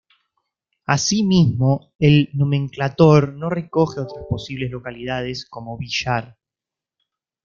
[0.87, 6.39] Así mismo, el nomenclátor no recoge otras posibles localidades, como Villar.